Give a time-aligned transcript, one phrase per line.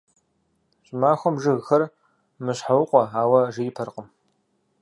[0.87, 1.83] ЩӀымахуэм жыгхэр
[2.43, 4.07] «мэщхьэукъуэ», ауэ жеипэркъым.